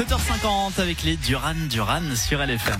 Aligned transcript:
7h50 0.00 0.80
avec 0.80 1.02
les 1.02 1.16
Duran 1.16 1.54
Duran 1.68 2.00
sur 2.16 2.38
LFM. 2.38 2.78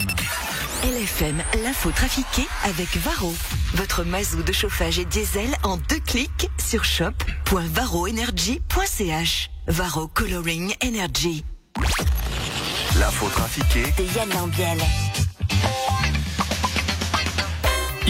LFM, 0.83 1.43
l'info 1.63 1.91
trafiquée 1.91 2.47
avec 2.65 2.97
Varro. 2.97 3.35
Votre 3.75 4.03
mazou 4.03 4.43
de 4.43 4.53
chauffage 4.53 4.99
et 4.99 5.05
diesel 5.05 5.55
en 5.63 5.77
deux 5.77 6.01
clics 6.01 6.49
sur 6.59 6.85
shop.varroenergy.ch. 6.85 9.51
Varro 9.67 10.09
Coloring 10.09 10.73
Energy. 10.83 11.45
L'info 12.99 13.29
trafiquée 13.29 13.93
De 13.99 14.05
Yann 14.17 14.31
Lambiel. 14.31 14.79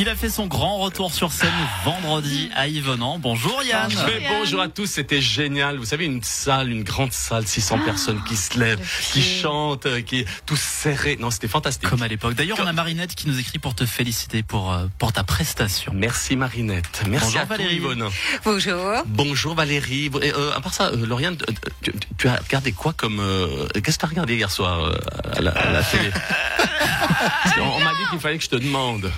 Il 0.00 0.08
a 0.08 0.16
fait 0.16 0.30
son 0.30 0.46
grand 0.46 0.78
retour 0.78 1.12
sur 1.12 1.30
scène 1.30 1.52
vendredi 1.84 2.48
à 2.56 2.68
Yvenan. 2.68 3.18
Bonjour 3.18 3.62
Yann. 3.62 3.92
Mais 4.06 4.26
bonjour 4.30 4.62
à 4.62 4.68
tous, 4.68 4.86
c'était 4.86 5.20
génial. 5.20 5.76
Vous 5.76 5.84
savez, 5.84 6.06
une 6.06 6.22
salle, 6.22 6.70
une 6.70 6.84
grande 6.84 7.12
salle, 7.12 7.46
600 7.46 7.80
personnes 7.84 8.24
qui 8.24 8.34
se 8.34 8.58
lèvent, 8.58 8.80
qui 9.12 9.20
chantent, 9.20 9.84
euh, 9.84 10.00
qui 10.00 10.24
tous 10.46 10.58
serrés. 10.58 11.18
Non, 11.20 11.30
c'était 11.30 11.48
fantastique. 11.48 11.86
Comme 11.86 12.00
à 12.00 12.08
l'époque. 12.08 12.32
D'ailleurs, 12.34 12.56
on 12.62 12.66
a 12.66 12.72
Marinette 12.72 13.14
qui 13.14 13.28
nous 13.28 13.38
écrit 13.38 13.58
pour 13.58 13.74
te 13.74 13.84
féliciter 13.84 14.42
pour, 14.42 14.72
euh, 14.72 14.86
pour 14.98 15.12
ta 15.12 15.22
prestation. 15.22 15.92
Merci 15.94 16.34
Marinette. 16.34 17.02
Merci 17.06 17.26
Bonjour 17.26 17.40
à 17.42 17.46
toi, 17.46 17.56
Valérie. 17.58 17.76
Yvonne. 17.76 18.08
Bonjour. 18.42 18.92
Bonjour 19.04 19.54
Valérie. 19.54 20.10
Et, 20.22 20.32
euh, 20.32 20.56
à 20.56 20.62
part 20.62 20.72
ça, 20.72 20.86
euh, 20.86 21.04
Lauriane, 21.04 21.36
tu, 21.82 21.92
tu 22.16 22.26
as 22.26 22.36
regardé 22.36 22.72
quoi 22.72 22.94
comme... 22.94 23.20
euh, 23.20 23.66
Qu'est-ce 23.74 23.98
que 23.98 24.00
tu 24.00 24.06
as 24.06 24.08
regardé 24.08 24.34
hier 24.36 24.50
soir 24.50 24.82
euh, 24.82 24.94
à, 25.36 25.42
la, 25.42 25.50
à 25.50 25.70
la 25.72 25.82
télé? 25.82 26.10
On 27.60 27.80
m'a 27.84 27.90
dit 27.90 28.08
qu'il 28.10 28.18
fallait 28.20 28.38
que 28.38 28.44
je 28.44 28.48
te 28.48 28.56
demande. 28.56 29.10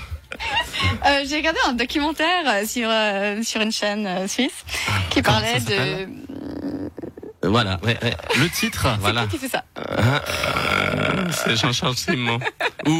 Euh, 1.06 1.24
J'ai 1.28 1.36
regardé 1.36 1.58
un 1.66 1.72
documentaire 1.72 2.44
euh, 2.46 2.66
sur 2.66 2.88
euh, 2.90 3.42
sur 3.42 3.60
une 3.60 3.72
chaîne 3.72 4.06
euh, 4.06 4.28
suisse 4.28 4.50
qui 5.10 5.22
Comment 5.22 5.40
parlait 5.40 5.60
de. 5.60 5.72
Euh, 5.72 6.06
Voilà, 7.44 7.78
ouais, 7.82 7.98
ouais. 8.02 8.16
Le 8.38 8.48
titre 8.48 8.86
voilà. 9.00 9.26
Qui 9.26 9.38
fait 9.38 9.48
ça 9.48 9.64
Euh, 9.78 10.18
C'est 11.32 11.56
Jean-Charles 11.56 11.96
Simon. 11.96 12.38
Ouh, 12.86 12.90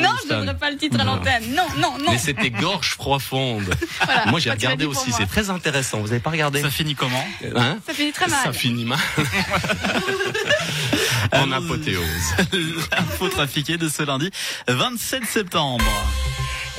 Non, 0.00 0.10
je 0.20 0.26
Stan. 0.26 0.38
donnerai 0.38 0.56
pas 0.56 0.70
le 0.70 0.76
titre 0.76 1.00
à 1.00 1.04
l'antenne. 1.04 1.44
Non, 1.54 1.66
non, 1.78 1.96
non. 1.98 2.10
Mais 2.12 2.18
c'était 2.18 2.50
gorge 2.50 2.96
profonde. 2.96 3.72
Voilà, 4.04 4.26
Moi 4.26 4.40
j'ai 4.40 4.50
regardé 4.50 4.84
aussi, 4.86 5.12
c'est 5.12 5.26
très 5.26 5.50
intéressant. 5.50 5.98
Vous 6.00 6.10
avez 6.10 6.20
pas 6.20 6.30
regardé 6.30 6.62
Ça 6.62 6.70
finit 6.70 6.94
comment 6.96 7.24
Hein 7.56 7.78
Ça 7.86 7.94
finit 7.94 8.12
très 8.12 8.26
mal. 8.26 8.40
Ça 8.42 8.52
finit 8.52 8.84
mal. 8.84 8.98
en 11.32 11.52
apothéose. 11.52 12.34
L'info 12.90 13.28
trafiquée 13.28 13.76
de 13.76 13.88
ce 13.88 14.02
lundi 14.02 14.30
27 14.68 15.24
septembre. 15.26 15.84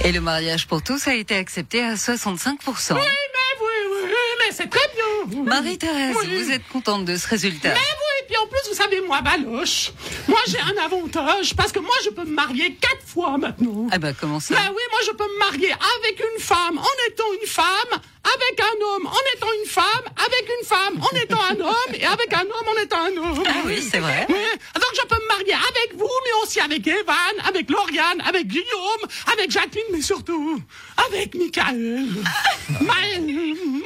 Et 0.03 0.11
le 0.11 0.19
mariage 0.21 0.67
pour 0.67 0.83
tous 0.83 1.07
a 1.07 1.13
été 1.15 1.35
accepté 1.35 1.81
à 1.81 1.93
65%. 1.95 2.93
Oui, 2.93 2.99
oui, 3.61 4.09
mais 4.39 4.51
c'est 4.53 4.69
très 4.69 4.79
bien. 4.95 5.43
Marie-Thérèse, 5.43 6.15
Oui. 6.19 6.43
vous 6.43 6.51
êtes 6.51 6.67
contente 6.67 7.05
de 7.05 7.15
ce 7.15 7.27
résultat? 7.27 7.69
Mais 7.69 7.79
oui, 7.79 8.21
et 8.21 8.25
puis 8.27 8.37
en 8.37 8.47
plus, 8.47 8.59
vous 8.69 8.75
savez, 8.75 8.99
moi, 9.01 9.21
Baloche, 9.21 9.91
moi 10.27 10.39
j'ai 10.47 10.59
un 10.59 10.83
avantage 10.83 11.55
parce 11.55 11.71
que 11.71 11.79
moi 11.79 11.95
je 12.03 12.09
peux 12.09 12.25
me 12.25 12.33
marier 12.35 12.75
quatre 12.75 13.05
fois 13.05 13.37
maintenant. 13.37 13.87
Ah 13.91 13.97
bah 13.99 14.11
comment 14.19 14.39
ça? 14.41 14.55
Ben 14.55 14.67
oui, 14.69 14.81
moi 14.91 14.99
je 15.05 15.11
peux 15.11 15.23
me 15.23 15.39
marier 15.39 15.71
avec 15.71 16.19
une 16.19 16.41
femme 16.43 16.77
en 16.77 16.95
étant 17.09 17.23
une 17.41 17.47
femme, 17.47 17.99
avec 18.25 18.59
un 18.59 18.85
homme 18.95 19.05
en 19.07 19.37
étant 19.37 19.47
une 19.63 19.69
femme, 19.69 20.05
avec 20.17 20.49
une 20.59 20.65
femme 20.67 21.01
en 21.01 21.15
étant 21.17 21.41
un 21.49 21.59
homme 21.65 21.93
et 21.93 22.05
avec 22.05 22.33
un 22.33 22.41
homme 22.41 22.67
en 22.77 22.81
étant 22.81 23.01
un 23.01 23.15
homme. 23.17 23.43
Ah 23.47 23.51
oui, 23.65 23.81
c'est 23.89 23.99
vrai. 23.99 24.25
Oui. 24.27 24.35
Donc 24.75 24.91
je 25.01 25.07
peux 25.07 25.15
me 25.21 25.27
marier 25.27 25.53
avec 25.53 25.95
vous, 25.97 26.11
mais 26.25 26.32
aussi 26.43 26.59
avec 26.59 26.85
Evan, 26.87 27.15
avec 27.47 27.69
Lauriane, 27.69 28.21
avec 28.27 28.47
Guillaume, 28.47 29.03
avec 29.31 29.49
Jacqueline, 29.51 29.83
mais 29.91 30.01
surtout 30.01 30.61
avec 31.09 31.33
Michael. 31.35 32.07
Ma- 32.81 32.93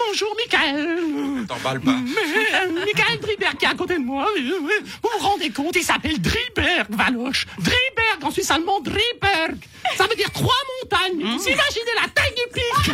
bonjour 0.08 0.36
Michael. 0.38 1.46
T'emballes 1.48 1.82
pas. 1.82 1.92
Mais 1.92 2.56
euh, 2.56 2.72
Michael 2.86 3.20
Driberg 3.20 3.58
qui 3.58 3.66
est 3.66 3.70
à 3.70 3.74
côté 3.76 3.96
de 3.96 4.04
moi, 4.04 4.28
vous 4.38 5.10
vous 5.20 5.20
rendez 5.28 5.50
compte, 5.52 5.76
il 5.76 5.84
s'appelle 5.84 6.20
Driberg, 6.20 6.88
Valoche. 6.90 7.46
Driberg, 7.60 8.24
en 8.24 8.32
suisse 8.32 8.50
allemand, 8.52 8.80
Driberg. 8.82 9.58
Ça 9.96 10.06
veut 10.08 10.16
dire 10.16 10.32
trois 10.32 10.54
montagnes. 10.82 11.22
Vous 11.38 11.48
imaginez 11.48 11.94
la 12.02 12.08
taille 12.10 12.34
du 12.36 12.44
pic 12.54 12.94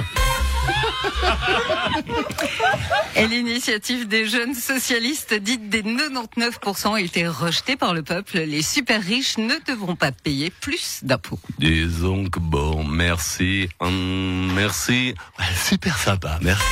Et 3.15 3.27
l'initiative 3.27 4.07
des 4.07 4.27
jeunes 4.27 4.55
socialistes 4.55 5.35
dite 5.35 5.69
des 5.69 5.83
99% 5.83 6.95
a 6.95 7.01
été 7.01 7.27
rejetée 7.27 7.75
par 7.75 7.93
le 7.93 8.01
peuple. 8.01 8.39
Les 8.39 8.63
super 8.63 9.01
riches 9.03 9.37
ne 9.37 9.53
devront 9.67 9.95
pas 9.95 10.11
payer 10.11 10.49
plus 10.49 10.99
d'impôts. 11.03 11.39
Disons 11.59 12.25
que 12.25 12.39
bon, 12.39 12.83
merci. 12.83 13.69
Hum, 13.79 14.51
merci. 14.53 15.13
Super 15.63 15.97
sympa, 15.99 16.39
merci. 16.41 16.63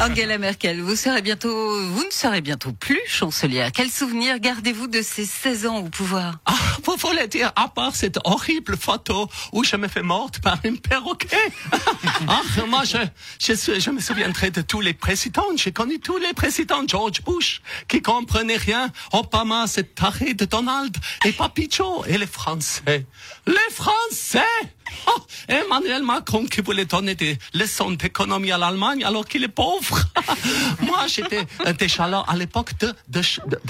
Angela 0.00 0.38
Merkel, 0.38 0.80
vous 0.80 0.96
serez 0.96 1.20
bientôt, 1.20 1.50
vous 1.88 2.04
ne 2.04 2.10
serez 2.10 2.40
bientôt 2.40 2.72
plus 2.72 3.00
chancelière. 3.06 3.70
Quel 3.72 3.90
souvenir 3.90 4.38
gardez-vous 4.38 4.86
de 4.86 5.02
ces 5.02 5.26
16 5.26 5.66
ans 5.66 5.78
au 5.78 5.88
pouvoir? 5.88 6.38
Ah, 6.46 6.54
vous 6.84 6.96
voulez 6.96 7.28
dire, 7.28 7.52
à 7.54 7.68
part 7.68 7.94
cette 7.94 8.18
horrible 8.24 8.76
photo 8.76 9.28
où 9.52 9.62
je 9.62 9.76
me 9.76 9.88
fais 9.88 10.02
morte 10.02 10.40
par 10.40 10.58
un 10.64 10.74
perroquet 10.76 11.52
Ah, 12.28 12.40
moi, 12.66 12.82
je, 12.84 12.96
je, 13.38 13.78
je 13.78 13.90
me 13.90 14.00
souviendrai 14.00 14.50
de 14.50 14.62
tous 14.62 14.80
les 14.80 14.94
présidents. 14.94 15.33
J'ai 15.56 15.72
connu 15.72 15.98
tous 15.98 16.18
les 16.18 16.32
présidents. 16.32 16.82
George 16.86 17.22
Bush, 17.22 17.60
qui 17.88 18.02
comprenait 18.02 18.56
rien. 18.56 18.90
Obama, 19.12 19.66
cette 19.66 19.94
taré 19.94 20.34
de 20.34 20.44
Donald. 20.44 20.96
Et 21.24 21.32
Papi 21.32 21.68
Joe. 21.70 22.06
Et 22.08 22.18
les 22.18 22.26
Français. 22.26 23.06
Les 23.46 23.70
Français 23.70 24.42
Oh, 25.06 25.20
Emmanuel 25.48 26.02
Macron 26.02 26.46
qui 26.46 26.62
voulait 26.62 26.86
donner 26.86 27.14
des 27.14 27.38
leçons 27.52 27.90
d'économie 27.90 28.52
à 28.52 28.58
l'Allemagne 28.58 29.04
alors 29.04 29.26
qu'il 29.26 29.44
est 29.44 29.48
pauvre. 29.48 29.98
Moi, 30.80 31.06
j'étais 31.06 31.44
déjà 31.78 32.08
là 32.08 32.24
à 32.26 32.34
l'époque 32.36 32.72
de, 32.80 33.20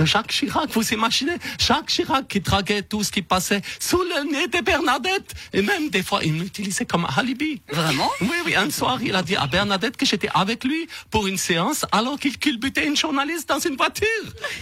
Jacques 0.04 0.28
Chirac. 0.28 0.70
Vous 0.70 0.92
imaginez 0.92 1.36
Jacques 1.58 1.88
Chirac 1.88 2.28
qui 2.28 2.40
draguait 2.40 2.82
tout 2.82 3.02
ce 3.02 3.10
qui 3.10 3.22
passait 3.22 3.62
sous 3.80 4.02
le 4.02 4.30
nez 4.30 4.46
de 4.46 4.60
Bernadette. 4.62 5.34
Et 5.52 5.62
même 5.62 5.90
des 5.90 6.02
fois, 6.02 6.20
il 6.22 6.34
m'utilisait 6.34 6.86
comme 6.86 7.06
alibi. 7.16 7.60
Vraiment? 7.68 8.10
Oui, 8.20 8.36
oui, 8.46 8.54
un 8.54 8.70
soir, 8.70 8.98
il 9.02 9.14
a 9.16 9.22
dit 9.22 9.36
à 9.36 9.46
Bernadette 9.46 9.96
que 9.96 10.06
j'étais 10.06 10.28
avec 10.34 10.62
lui 10.64 10.86
pour 11.10 11.26
une 11.26 11.38
séance 11.38 11.84
alors 11.90 12.18
qu'il 12.18 12.38
culbutait 12.38 12.86
une 12.86 12.96
journaliste 12.96 13.48
dans 13.48 13.58
une 13.58 13.76
voiture. 13.76 14.06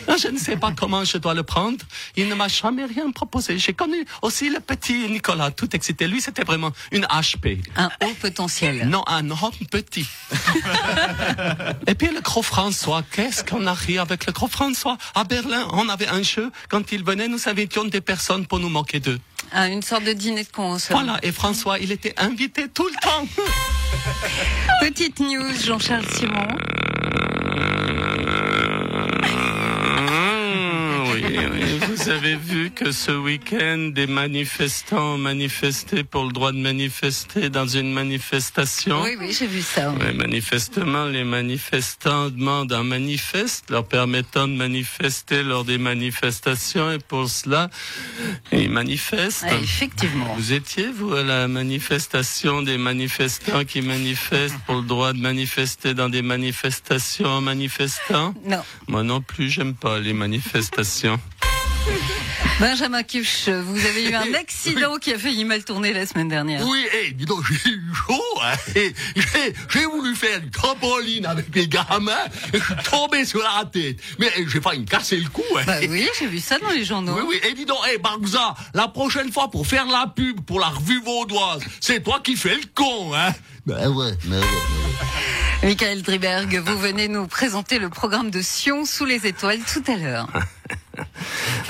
Je 0.08 0.28
ne 0.28 0.38
sais 0.38 0.56
pas 0.56 0.72
comment 0.72 1.04
je 1.04 1.19
dois 1.19 1.34
le 1.34 1.42
prendre. 1.42 1.84
Il 2.16 2.28
ne 2.28 2.34
m'a 2.34 2.48
jamais 2.48 2.84
rien 2.86 3.10
proposé. 3.10 3.58
J'ai 3.58 3.74
connu 3.74 4.04
aussi 4.22 4.48
le 4.48 4.60
petit 4.60 5.08
Nicolas, 5.08 5.50
tout 5.50 5.74
excité. 5.76 6.08
Lui, 6.08 6.20
c'était 6.20 6.41
vraiment 6.44 6.72
une 6.91 7.04
HP. 7.04 7.58
Un 7.76 7.91
haut 8.03 8.14
potentiel. 8.20 8.86
Non, 8.92 9.04
un 9.06 9.30
homme 9.30 9.66
petit. 9.70 10.06
Et 11.86 11.94
puis 11.94 12.08
le 12.08 12.20
gros 12.20 12.42
François, 12.42 13.03
qu'est-ce 13.10 13.42
qu'on 13.44 13.66
a 13.66 13.72
ri 13.72 13.98
avec 13.98 14.26
le 14.26 14.32
gros 14.32 14.48
François? 14.48 14.98
À 15.14 15.25
Berlin, 15.25 15.66
on 15.72 15.88
avait 15.88 16.08
un 16.08 16.22
jeu. 16.22 16.50
Quand 16.69 16.92
il 16.92 17.04
venait, 17.04 17.28
nous 17.28 17.48
invitions 17.48 17.84
des 17.84 18.00
personnes 18.00 18.47
pour 18.47 18.58
nous 18.58 18.69
moquer 18.69 19.00
d'eux. 19.00 19.19
Ah, 19.52 19.69
une 19.69 19.82
sorte 19.82 20.04
de 20.04 20.12
dîner 20.12 20.44
de 20.44 20.48
cons. 20.48 20.76
Voilà, 20.91 21.19
et 21.22 21.32
François, 21.32 21.78
il 21.78 21.92
était 21.92 22.14
invité 22.16 22.69
tout 22.69 22.86
le 22.86 22.94
temps. 23.00 23.26
Petite 24.81 25.20
news, 25.20 25.52
Jean-Charles 25.64 26.06
Simon. 26.14 26.48
Vous 32.04 32.10
avez 32.10 32.34
vu 32.34 32.70
que 32.70 32.90
ce 32.90 33.12
week-end, 33.12 33.90
des 33.94 34.06
manifestants 34.08 35.14
ont 35.14 35.18
manifesté 35.18 36.02
pour 36.02 36.24
le 36.24 36.32
droit 36.32 36.50
de 36.50 36.58
manifester 36.58 37.48
dans 37.48 37.66
une 37.66 37.92
manifestation? 37.92 39.02
Oui, 39.02 39.16
oui, 39.20 39.37
j'ai 39.38 39.46
vu 39.46 39.62
ça. 39.62 39.90
Ouais, 39.93 40.12
manifestement, 40.12 41.04
les 41.04 41.22
manifestants 41.22 42.31
demandent 42.31 42.72
un 42.72 42.82
manifeste 42.82 43.70
leur 43.70 43.87
permettant 43.87 44.49
de 44.49 44.54
manifester 44.54 45.43
lors 45.44 45.64
des 45.64 45.78
manifestations 45.78 46.90
et 46.90 46.99
pour 46.99 47.28
cela, 47.28 47.70
ils 48.50 48.70
manifestent. 48.70 49.44
Ah, 49.48 49.55
effectivement. 49.62 50.34
Vous 50.37 50.52
étiez, 50.52 50.90
vous, 50.90 51.14
à 51.14 51.22
la 51.22 51.46
manifestation 51.46 52.62
des 52.62 52.78
manifestants 52.78 53.64
qui 53.64 53.81
manifestent 53.81 54.58
pour 54.66 54.76
le 54.76 54.82
droit 54.82 55.12
de 55.12 55.20
manifester 55.20 55.94
dans 55.94 56.08
des 56.08 56.22
manifestations 56.22 57.28
en 57.28 57.40
manifestant 57.40 58.34
Non. 58.44 58.62
Moi 58.88 59.02
non 59.05 59.20
plus, 59.20 59.50
j'aime 59.50 59.75
pas 59.75 60.00
les 60.00 60.12
manifestations. 60.12 61.20
Benjamin 62.60 63.02
Cuche, 63.02 63.49
vous 63.49 63.87
avez 63.87 64.08
eu 64.10 64.14
un 64.14 64.34
accident 64.34 64.96
qui 64.96 65.12
a 65.12 65.19
failli 65.19 65.44
mal 65.44 65.64
tourner 65.64 65.93
la 65.93 66.06
semaine 66.06 66.28
dernière. 66.28 66.64
Oui, 66.66 66.87
eh, 66.93 67.12
dis 67.12 67.25
donc, 67.25 67.44
j'ai 67.50 67.70
eu 67.70 67.82
chaud, 67.94 68.22
hein. 68.43 68.54
Et 68.76 68.94
J'ai, 69.69 69.84
voulu 69.87 70.14
faire 70.14 70.38
une 70.43 70.50
trampoline 70.50 71.26
avec 71.26 71.54
les 71.54 71.66
gamins, 71.66 72.12
et 72.52 72.58
je 72.58 72.64
suis 72.64 72.90
tombé 72.90 73.25
sur 73.25 73.40
la 73.40 73.64
tête. 73.64 73.99
Mais 74.19 74.31
eh, 74.37 74.46
j'ai 74.49 74.60
failli 74.60 74.81
me 74.81 74.87
casser 74.87 75.16
le 75.16 75.28
cou, 75.28 75.43
hein. 75.58 75.62
Bah 75.66 75.78
oui, 75.88 76.08
j'ai 76.19 76.26
vu 76.26 76.38
ça 76.38 76.58
dans 76.58 76.70
les 76.70 76.84
journaux. 76.84 77.14
Oui, 77.16 77.22
oui, 77.28 77.40
et 77.49 77.54
dis 77.54 77.64
donc, 77.64 77.78
eh, 77.93 77.99
Barza, 77.99 78.55
la 78.75 78.88
prochaine 78.88 79.32
fois 79.32 79.50
pour 79.50 79.66
faire 79.66 79.87
la 79.87 80.06
pub 80.14 80.40
pour 80.43 80.60
la 80.60 80.69
revue 80.69 81.00
vaudoise, 81.02 81.62
c'est 81.81 82.02
toi 82.02 82.20
qui 82.22 82.37
fais 82.37 82.55
le 82.55 82.62
con, 82.75 83.14
hein. 83.14 83.32
Ben 83.66 83.88
ouais, 83.88 84.12
mais 84.26 84.38
ouais. 84.38 84.44
Michael 85.62 86.02
Driberg, 86.02 86.56
vous 86.56 86.78
venez 86.78 87.06
nous 87.06 87.28
présenter 87.28 87.78
le 87.78 87.88
programme 87.88 88.31
de 88.31 88.43
Sion 88.43 88.84
sous 88.84 89.05
les 89.05 89.26
étoiles 89.28 89.60
tout 89.60 89.84
à 89.90 89.96
l'heure. 89.96 90.28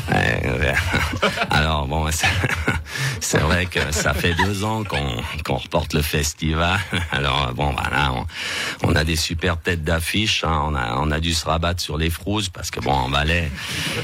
Alors 1.51 1.87
bon, 1.87 2.09
c'est- 3.21 3.39
vrai 3.39 3.67
que 3.67 3.93
ça 3.93 4.15
fait 4.15 4.35
deux 4.35 4.65
ans 4.65 4.85
qu'on 4.85 5.17
qu'on 5.45 5.57
reporte 5.57 5.95
le 5.95 6.03
festival. 6.03 6.79
Alors 7.13 7.53
bon, 7.55 7.73
voilà, 7.73 8.13
on, 8.83 8.95
a 8.95 9.05
des 9.05 9.17
super 9.17 9.59
têtes 9.59 9.85
d'affiche. 9.85 10.45
hein. 10.45 10.63
On 10.67 10.75
a 10.75 10.97
on 10.99 11.11
a 11.11 11.21
dû 11.21 11.33
se 11.33 11.45
rabattre 11.47 11.81
sur 11.81 11.99
les 11.99 12.11
frouses 12.11 12.49
parce 12.49 12.71
que 12.71 12.81
bon, 12.81 12.93
en 12.93 13.09
Valais, 13.09 13.51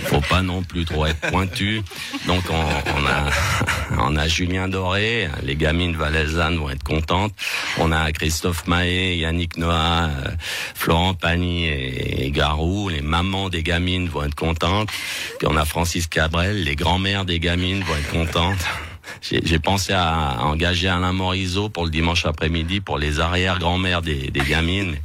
faut 0.07 0.21
pas 0.21 0.43
non 0.43 0.63
plus 0.63 0.85
trop 0.85 1.07
être 1.07 1.21
pointu. 1.31 1.83
Donc 2.27 2.45
on, 2.51 3.07
a 3.07 3.99
on 3.99 4.17
a 4.17 4.29
Julien 4.29 4.69
Doré. 4.69 5.29
Les 5.43 5.57
gamines 5.57 5.97
valaisannes 5.97 6.57
vont 6.59 6.71
être 6.71 6.83
contentes. 6.85 7.35
On 7.79 7.93
a 7.93 8.11
Christophe 8.13 8.67
Mahé, 8.67 9.17
Yannick 9.19 9.57
Noah, 9.57 10.09
euh, 10.09 10.31
Florent 10.75 11.15
Pagny 11.15 11.67
et 11.69 12.31
Garou. 12.31 12.89
Les 12.89 13.03
mamans 13.03 13.49
des 13.49 13.63
gamines 13.63 14.09
vont 14.09 14.25
être 14.25 14.35
contentes. 14.35 14.88
Puis 15.39 15.49
on 15.49 15.57
a 15.57 15.65
Francis 15.65 16.07
Cabrel, 16.07 16.65
les 16.65 16.77
grands-mères 16.77 17.25
des 17.25 17.39
gamines 17.39 17.83
vont 17.83 17.97
être 17.97 18.11
contentes. 18.11 18.67
J'ai 19.23 19.59
pensé 19.59 19.93
à 19.93 20.45
engager 20.45 20.89
Alain 20.89 21.13
Morisot 21.13 21.69
pour 21.69 21.85
le 21.85 21.91
dimanche 21.91 22.25
après-midi 22.27 22.81
pour 22.81 22.99
les 22.99 23.21
arrière-grand-mères 23.21 24.03
des, 24.03 24.31
des 24.31 24.41
gamines. 24.41 24.97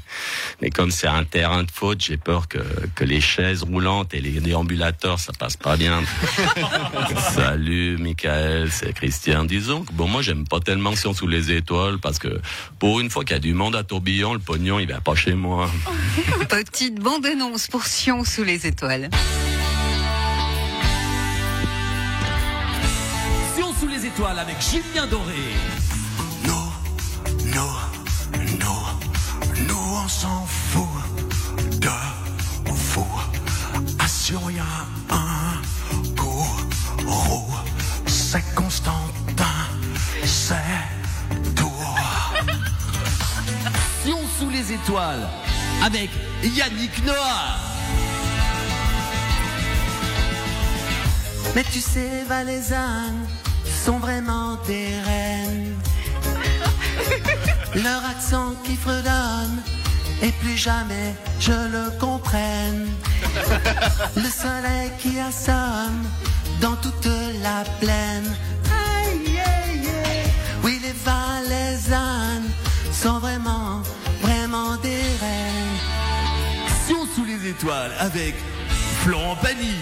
Mais 0.62 0.70
comme 0.70 0.92
c'est 0.92 1.08
un 1.08 1.24
terrain 1.24 1.64
de 1.64 1.72
faute, 1.72 2.02
j'ai 2.02 2.18
peur 2.18 2.48
que, 2.48 2.60
que 2.96 3.04
les 3.04 3.22
chaises 3.22 3.64
roulantes 3.64 4.14
et 4.14 4.22
les 4.22 4.40
déambulateurs, 4.40 5.20
ça 5.20 5.34
passe 5.38 5.58
pas 5.58 5.76
bien. 5.78 6.04
Salut, 7.36 7.98
Michael, 7.98 8.72
c'est 8.72 8.94
Christian. 8.94 9.46
Disons 9.46 9.84
que 9.84 9.92
bon, 9.94 10.08
moi, 10.08 10.22
j'aime 10.22 10.48
pas 10.48 10.60
tellement 10.60 10.96
Sion 10.96 11.14
sous 11.14 11.28
les 11.28 11.52
étoiles 11.52 11.98
parce 12.00 12.20
que 12.20 12.40
pour 12.80 13.00
une 13.00 13.10
fois 13.10 13.24
qu'il 13.24 13.36
y 13.36 13.38
a 13.38 13.42
du 13.42 13.54
monde 13.54 13.76
à 13.76 13.84
tourbillon, 13.84 14.34
le 14.34 14.40
pognon, 14.40 14.80
il 14.80 14.88
va 14.88 15.02
pas 15.02 15.16
chez 15.16 15.34
moi. 15.34 15.70
Petite 16.50 17.00
bande-annonce 17.00 17.68
pour 17.68 17.86
Sion 17.86 18.24
sous 18.24 18.44
les 18.44 18.68
étoiles. 18.68 19.10
Étoiles 24.16 24.40
avec 24.40 24.58
Julien 24.62 25.08
Doré. 25.08 25.56
Nous, 26.44 26.72
nous, 27.46 27.76
nous, 28.60 28.84
nous 29.68 29.98
on 30.04 30.08
s'en 30.08 30.46
fout 30.46 30.84
de 31.80 31.90
vous. 32.66 33.08
À 34.00 34.08
Sion, 34.08 34.50
y 34.50 34.60
a 34.60 34.86
un 35.16 35.62
gourou, 36.16 37.52
c'est 38.06 38.44
Constantin, 38.54 39.68
c'est 40.26 40.56
tout. 41.56 41.64
Sion 44.04 44.20
sous 44.40 44.50
les 44.50 44.74
étoiles 44.74 45.30
avec 45.84 46.10
Yannick 46.44 47.04
Noah. 47.06 47.58
Mais 51.56 51.64
tu 51.64 51.80
sais, 51.80 52.24
Valaisannes 52.28 53.28
sont 53.86 54.00
vraiment 54.00 54.58
des 54.66 54.88
reines. 55.08 55.76
Leur 57.84 58.02
accent 58.06 58.54
qui 58.64 58.76
fredonne, 58.78 59.58
et 60.22 60.32
plus 60.42 60.56
jamais 60.56 61.14
je 61.40 61.52
le 61.52 62.00
comprenne. 62.00 62.88
Le 64.16 64.30
soleil 64.30 64.90
qui 65.00 65.20
assomme 65.20 66.04
dans 66.62 66.78
toute 66.78 67.10
la 67.42 67.64
plaine. 67.82 68.30
Aïe, 68.72 69.40
aïe, 69.40 69.88
aïe. 70.06 70.32
Oui, 70.64 70.80
les 70.82 70.96
Valaisannes 71.04 72.50
sont 72.94 73.20
vraiment, 73.20 73.82
vraiment 74.22 74.78
des 74.78 75.04
reines. 75.24 75.80
Sous 77.16 77.26
les 77.26 77.50
étoiles 77.50 77.92
avec 78.00 78.34
Florent 79.04 79.36
Pagny. 79.36 79.76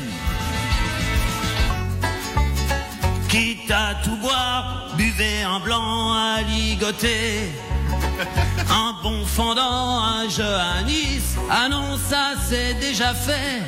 Quitte 3.31 3.72
à 3.72 3.95
tout 4.04 4.18
boire, 4.18 4.89
buvez 4.98 5.44
un 5.44 5.62
blanc 5.62 6.12
à 6.12 6.42
ligoter. 6.42 7.50
Un 8.69 8.94
bon 9.01 9.25
fendant, 9.25 10.00
un 10.04 10.28
jeu 10.28 10.44
à 10.44 10.83
Nice. 10.83 11.38
Ah 11.50 11.69
non, 11.69 11.98
ça 12.10 12.33
c'est 12.50 12.74
déjà 12.74 13.13
fait. 13.13 13.62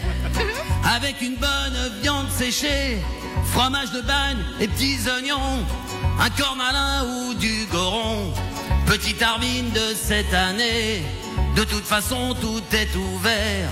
Avec 0.83 1.21
une 1.21 1.35
bonne 1.35 1.91
viande 2.01 2.29
séchée, 2.29 3.01
fromage 3.53 3.91
de 3.93 4.01
bagne 4.01 4.43
et 4.59 4.67
petits 4.67 4.99
oignons. 5.07 5.63
Un 6.19 6.29
cornalin 6.31 7.05
ou 7.05 7.33
du 7.33 7.65
goron. 7.71 8.33
Petite 8.85 9.21
armine 9.21 9.71
de 9.71 9.95
cette 9.95 10.33
année. 10.33 11.03
De 11.55 11.63
toute 11.63 11.85
façon, 11.85 12.35
tout 12.41 12.63
est 12.73 12.93
ouvert. 12.95 13.69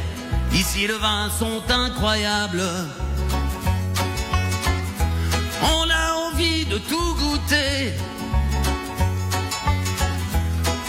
Ici, 0.53 0.87
le 0.87 0.95
vin 0.95 1.29
sont 1.37 1.61
incroyables. 1.69 2.63
De 6.71 6.77
tout 6.77 7.15
goûter. 7.15 7.91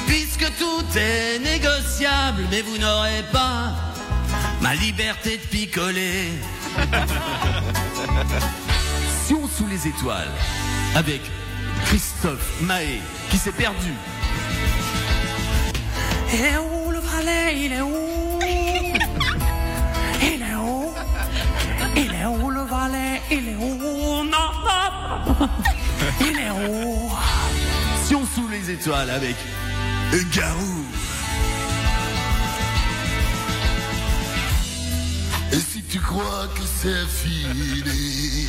Puisque 0.07 0.47
tout 0.57 0.85
est 0.97 1.41
négociable, 1.41 2.45
mais 2.51 2.63
vous 2.63 2.79
n'aurez 2.79 3.25
pas 3.33 3.75
ma 4.61 4.75
liberté 4.77 5.39
de 5.39 5.43
picoler. 5.43 6.29
Sion 9.27 9.49
sous 9.49 9.67
les 9.67 9.89
étoiles 9.89 10.31
avec 10.95 11.21
Christophe 11.87 12.61
Mahé 12.61 13.01
qui 13.31 13.39
s'est 13.39 13.51
perdu. 13.51 13.93
Il 16.33 16.41
est 16.41 16.59
où 16.59 16.91
le 16.91 17.01
Valais 17.01 17.57
Il 17.57 17.73
est 17.73 17.83
où? 17.83 18.12
Il 26.21 26.39
est 26.39 26.51
où 26.69 27.11
Sion 28.05 28.23
sous 28.35 28.49
les 28.49 28.71
étoiles 28.71 29.11
avec 29.11 29.37
Garou. 30.35 30.85
Et 35.53 35.57
si 35.57 35.83
tu 35.83 35.99
crois 36.01 36.49
que 36.55 36.63
c'est 36.63 37.07
fini, 37.07 38.47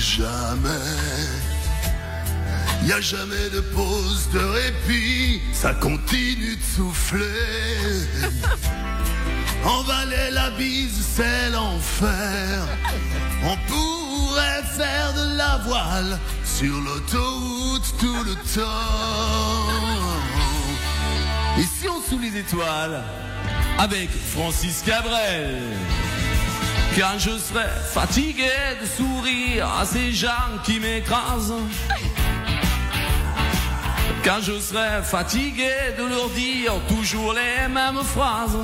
jamais. 0.00 0.68
Y 2.84 2.92
a 2.92 3.00
jamais 3.00 3.50
de 3.52 3.60
pause 3.60 4.28
de 4.32 4.38
répit, 4.38 5.40
ça 5.52 5.74
continue 5.74 6.56
de 6.56 6.62
souffler. 6.76 7.24
En 9.64 9.82
Valais, 9.82 10.30
la 10.30 10.50
bise, 10.50 11.04
c'est 11.16 11.50
l'enfer. 11.50 12.68
On 13.42 13.56
sur 16.44 16.80
l'autoroute 16.80 17.94
tout 17.98 18.24
le 18.24 18.34
temps. 18.54 19.68
Et 21.58 21.62
Sion 21.62 21.94
sous 22.08 22.18
les 22.18 22.38
étoiles 22.38 23.02
avec 23.78 24.08
Francis 24.10 24.82
Cabrel. 24.82 25.58
Quand 26.96 27.18
je 27.18 27.36
serai 27.38 27.68
fatigué 27.92 28.48
de 28.80 28.86
sourire 28.86 29.68
à 29.80 29.84
ces 29.84 30.12
gens 30.12 30.50
qui 30.64 30.78
m'écrasent. 30.78 31.52
Quand 34.24 34.40
je 34.40 34.58
serai 34.60 35.02
fatigué 35.02 35.70
de 35.98 36.04
leur 36.04 36.28
dire 36.30 36.72
toujours 36.88 37.34
les 37.34 37.68
mêmes 37.68 38.02
phrases. 38.04 38.58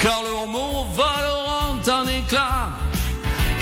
Car 0.00 0.22
leurs 0.22 0.46
mots 0.46 0.86
voleront 0.94 1.80
en 1.86 2.08
éclats. 2.08 2.70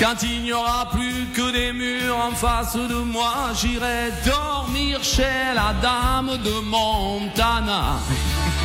Quand 0.00 0.22
il 0.22 0.44
n'y 0.44 0.52
aura 0.54 0.88
plus 0.90 1.26
que 1.34 1.52
des 1.52 1.74
murs 1.74 2.16
en 2.16 2.30
face 2.30 2.74
de 2.74 2.94
moi, 2.94 3.50
j'irai 3.54 4.10
dormir 4.24 5.04
chez 5.04 5.52
la 5.54 5.74
dame 5.82 6.38
de 6.42 6.60
Montana. 6.64 7.98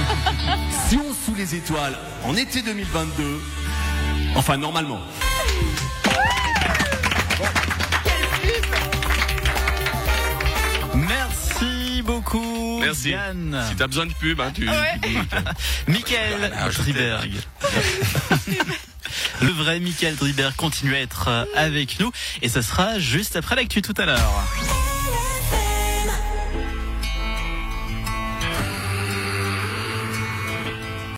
Sion 0.87 1.03
sous 1.25 1.35
les 1.35 1.55
étoiles 1.55 1.97
en 2.23 2.37
été 2.37 2.61
2022. 2.61 3.41
Enfin, 4.37 4.55
normalement. 4.55 5.01
Merci 10.93 12.01
beaucoup, 12.01 12.79
Merci. 12.79 13.09
Yann. 13.09 13.61
Si 13.69 13.75
t'as 13.75 13.87
besoin 13.87 14.05
de 14.05 14.13
pub, 14.13 14.39
hein, 14.39 14.53
tu. 14.55 14.69
Ouais. 14.69 14.99
tu. 15.03 15.17
Michael 15.91 16.37
Voilà. 16.39 16.69
Le 19.41 19.49
vrai 19.49 19.79
Michael 19.79 20.15
Driberg 20.15 20.55
continue 20.55 20.95
à 20.95 20.99
être 20.99 21.27
euh, 21.27 21.45
avec 21.55 21.99
nous 21.99 22.11
et 22.41 22.49
ce 22.49 22.61
sera 22.61 22.99
juste 22.99 23.35
après 23.35 23.55
l'actu 23.55 23.81
tout 23.81 23.93
à 23.97 24.05
l'heure. 24.05 24.64